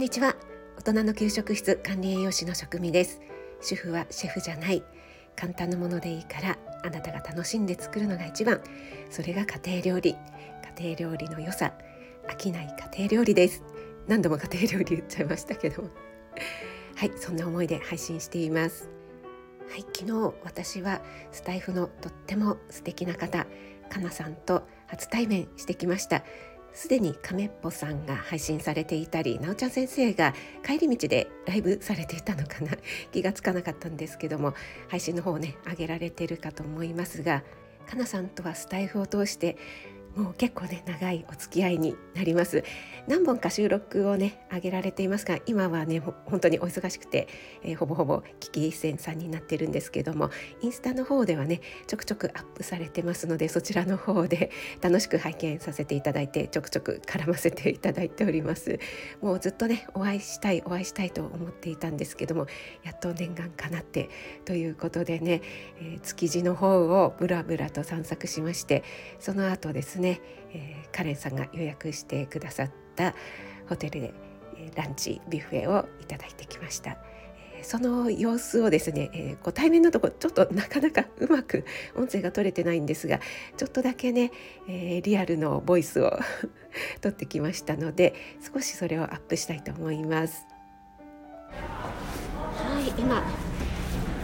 [0.00, 0.34] んにちは。
[0.78, 3.20] 大人の給食室管理栄養士の職味です。
[3.60, 4.82] 主婦はシェフじゃない。
[5.36, 8.62] 簡単なものでいいからあなたが楽しんで作るのが一番。
[9.10, 10.16] それが家庭料理。
[10.78, 11.74] 家庭料理の良さ。
[12.30, 13.62] 飽きない家庭料理です。
[14.08, 15.84] 何度も家庭料理言っちゃいましたけど
[16.96, 18.88] はいそんな思いで配信しています。
[19.68, 23.46] はい昨日私はスタイフのとっても素敵な方
[23.90, 26.24] かなさんと初対面してきました。
[26.72, 30.34] すでに亀っぽさんが配信されていたりなおちゃん先生が
[30.64, 32.72] 帰り道でライブされていたのかな？
[33.12, 34.54] 気がつかなかったんですけども
[34.88, 37.42] 配信の方ね上げられてるかと思いますが
[37.86, 39.56] かなさんとはスタイフを通して
[40.16, 42.64] もう結構ね長いお付き合いになります。
[43.06, 47.28] 何本か収録をね上げられていますが今はね本当にお忙しくて、
[47.62, 54.50] えー、ほぼほぼ危機一線さんになってるんですけどもインスタの方ではねちょくちょくアップされてますのでそちらの方で
[54.80, 58.78] 楽しく拝見させていただいてちょくちょく絡ませていただいております。
[59.20, 62.46] もうずっとねお会いしたいお会いしたいと思っていたんですけども
[62.84, 64.08] やっと念願かなって
[64.44, 65.42] ということでね、
[65.80, 68.82] えー、築地の方をブラブラと散策しまして
[69.18, 70.20] その後ですねね、
[70.52, 73.14] えー、カレンさんが予約してくださった
[73.68, 74.14] ホテルで、
[74.56, 76.98] えー、ランチビュッフェをいただいてきました。
[77.62, 83.20] その様子をですね、えー、ご対面のとこちょっとなかなかうまく音声が取れてないんですが
[83.56, 84.32] ちょっとだけね、
[84.68, 86.18] えー、リアルのボイスを
[87.00, 88.14] 取ってきましたので
[88.54, 90.46] 少しそれをアップしたいと思います。
[91.50, 93.22] はい今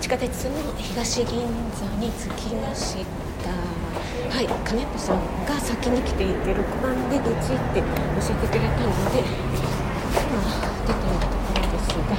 [0.00, 2.96] 地下鉄の東銀座に着きまし
[3.42, 3.93] た。
[4.30, 7.90] はい金子さんが先に来ていて6番出口って教
[8.30, 10.38] えてくれたので今
[10.86, 12.14] 出ているところですが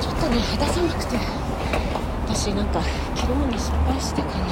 [0.00, 1.18] ちょっとね肌寒くて
[2.26, 2.80] 私なんか
[3.14, 4.46] 着るもの失敗したかな。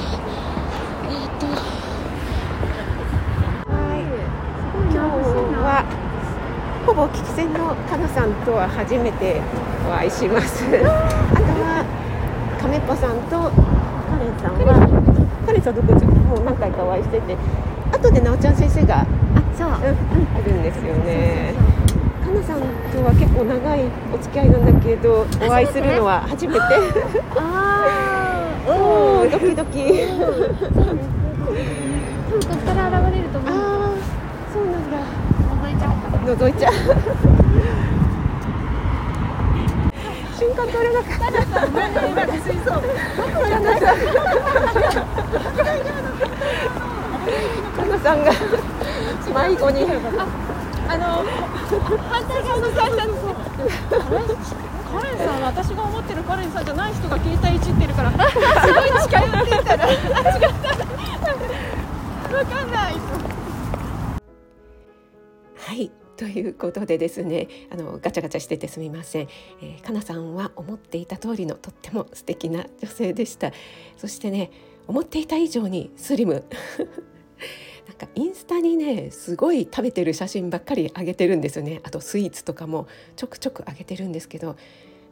[1.09, 1.47] えっ、ー、と
[3.71, 4.03] はい
[4.91, 4.99] 今日
[5.63, 5.83] は
[6.85, 9.41] ほぼ聞き戦のかなさんとは初めて
[9.87, 10.63] お会いします。
[10.65, 11.85] あとは
[12.61, 13.51] 亀っぽさんと
[14.09, 15.02] カレンさんは
[15.45, 17.35] 彼さどこもう何回かお会いしてて
[17.91, 19.05] 後でなおちゃん先生があ
[19.55, 19.75] そう、うん、
[20.39, 21.53] いるんですよね。
[22.23, 22.61] かなさん
[22.91, 23.81] とは結構長い
[24.13, 26.59] お付き合いなんだけどお会いするのは初めて。
[27.35, 30.07] ああおドキドキ。
[30.09, 30.97] 多分
[32.31, 33.51] ここから現れると思う。
[33.51, 33.53] あ
[33.91, 33.99] あ
[34.51, 34.97] そうなんだ。
[35.63, 36.33] 覗いちゃう。
[36.35, 36.73] 覗いちゃう。
[40.39, 41.23] 瞬間取れなかった。
[45.33, 46.93] なんか水槽。
[47.75, 49.83] かなさんが迷子に
[50.87, 51.23] あの
[52.09, 53.13] 反対側の会社の
[54.93, 59.63] カレンさんは私が思ってるカレンさんじゃない人が携帯いじってるからすごい近寄ってい。
[59.63, 60.41] たらあ違っ
[62.29, 62.37] た。
[62.37, 62.93] わかんない。
[65.55, 65.91] はい。
[66.17, 66.47] とい。
[66.47, 69.27] うことでですねあのガチャガチャしててすみません、
[69.61, 71.05] えー、かなさんは思ってい。
[71.07, 73.51] た通りのとっても素敵な女性でした
[73.97, 74.51] そしてね
[74.87, 76.43] 思っていた以上にスリム。
[77.87, 81.81] なんかインスタにねすごい食べてる写真ばっかり上げてるんですよね。
[81.83, 84.55] あとスイーツとかもちょくちょく上げてるんですけど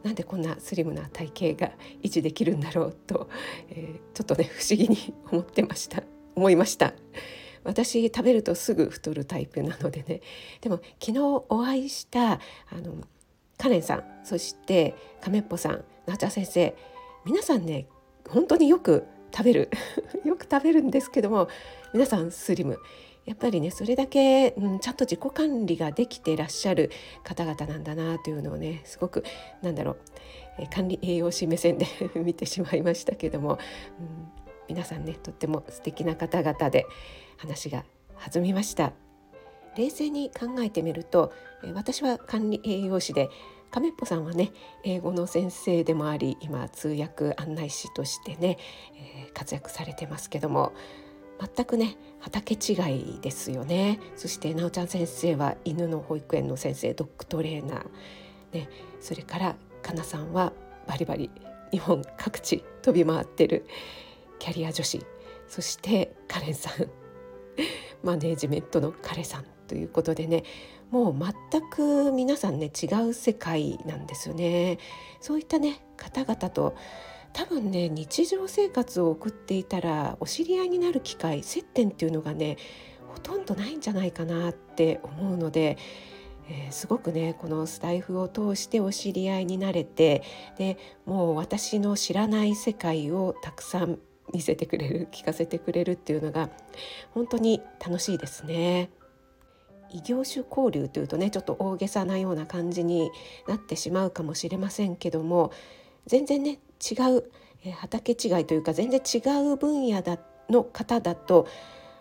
[0.02, 1.72] なんでこんなスリムな体型が
[2.02, 3.28] 維持できるんだろうと、
[3.68, 6.02] えー、ちょっとね不思議に思ってました。
[6.34, 6.94] 思いました。
[7.64, 10.20] 私食べるとすぐ太るタイプなのでね。
[10.60, 11.18] でも昨日
[11.48, 12.40] お会いしたあ
[12.82, 12.94] の
[13.58, 16.74] カレンさんそして亀っぽさんなちゃ先生
[17.24, 17.86] 皆さんね
[18.28, 19.70] 本当によく食べる
[20.24, 21.48] よく食べるんですけども
[21.92, 22.78] 皆さんスリム
[23.24, 26.90] やっぱりねそれだけ、うん、ちゃんと自己管理ができてらっしゃる
[27.22, 29.24] 方々なんだなというのをねすごく
[29.62, 29.96] なんだろう、
[30.58, 33.58] え管理栄養士目線で 見てしまいましたけども、
[34.00, 34.32] うん、
[34.68, 36.86] 皆さんねとっても素敵な方々で
[37.36, 37.84] 話が
[38.32, 38.92] 弾みました。
[39.76, 41.32] 冷静に考えてみると
[41.74, 43.30] 私は管理栄養士で
[43.72, 44.52] 亀っぽさんはね
[44.84, 48.58] 英語の先生でもあり今通訳案内士としてね、
[48.94, 50.74] えー、活躍されてますけども
[51.40, 52.74] 全くね畑違
[53.16, 53.98] いですよね。
[54.14, 57.84] そしてなおちゃん先生は犬の保育園の先生ドッグトレーナー、
[58.52, 58.68] ね、
[59.00, 60.52] それからかなさんは
[60.86, 61.30] バリバリ
[61.72, 63.66] 日本各地飛び回ってる
[64.38, 65.04] キャリア女子。
[65.48, 66.88] そしてカレンさん。
[68.04, 70.44] マネージメントの彼さんということでね
[70.92, 71.16] もう
[71.50, 74.78] 全く皆さんね違う世界なんですよね。
[75.20, 76.76] そういったね方々と
[77.32, 82.58] 多分ね日常生活を送っていたらお知り合いになる機会接点っていうのがね
[83.08, 85.78] ほとんどないんじゃないかなって思うので、
[86.50, 90.22] えー、すごくねこのスタイフを通してお知り合いになれて
[90.58, 93.98] でもう私の知らない世界をたくさん
[94.34, 96.50] 見せてくれる聞かせてくれるっていうのが
[97.12, 98.90] 本当に楽しいですね。
[99.92, 103.10] 異業種交流というとねちょっと大げさなような感じに
[103.46, 105.52] なってしまうかもしれませんけども
[106.06, 107.30] 全然ね違う、
[107.64, 109.18] え、畑違いというか全然違
[109.52, 110.18] う分野だ
[110.48, 111.46] の方だと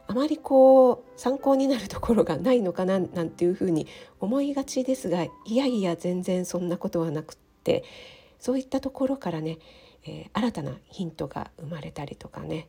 [0.07, 3.88] あまりこう参考になるところがないのかななんていうふうに
[4.19, 7.83] 思いがちですがいやいや全然そんなことはなくって
[8.39, 9.59] そういったところからね、
[10.03, 12.67] えー、新たなヒントが生まれたりとかね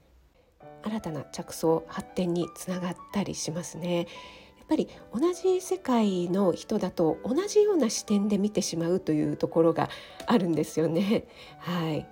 [0.85, 4.07] 新たな着想発展につながったりしますね。
[4.73, 9.91] やっぱり同じ世界の人だと同じような視点で見てしまうというところが
[10.27, 11.25] あるんですよね。
[11.59, 12.07] はい、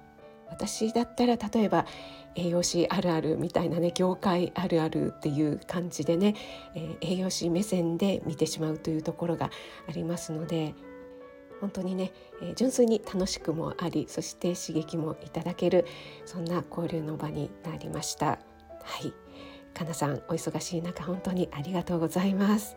[0.46, 1.86] 私だったら例えば
[2.34, 6.34] 栄養士あるあるみたいなね業界あるあるっていう感じでね、
[6.74, 9.50] えー、栄養士目線で見てしまうというところが
[9.88, 10.74] ありますので
[11.62, 15.86] 本当にね、えー、純粋に楽しくもありそして刺激もいただける
[16.26, 18.26] そんな交流の場になりました。
[18.26, 18.38] は
[19.02, 19.19] い
[19.75, 22.76] かなさんお忙しい中本当にありがとうございます。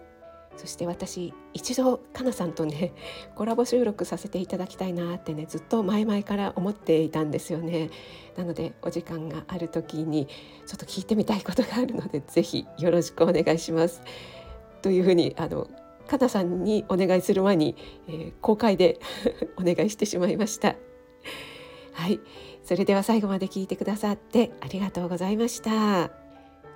[0.55, 2.93] そして私一度かなさんとね
[3.35, 7.89] コラボ収録させていただきたいなってねずっと前々から思っていたんですよね。
[8.37, 10.27] なのでお時間がある時に
[10.65, 14.01] ちょっと聞いてみたいことがあるのでぜひよろしくお願いします。
[14.81, 15.67] というふうにあの
[16.07, 17.75] かなさんにお願いする前に、
[18.07, 18.99] えー、公開で
[19.57, 20.75] お願いしてしまいました。
[21.93, 22.19] はい。
[22.63, 26.22] それでは最後まで聞いてくださってありがとうございました。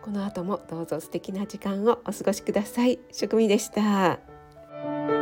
[0.07, 2.97] この後もどうぞ素敵な時間をお過ごしください。
[3.11, 5.16] 職味でした。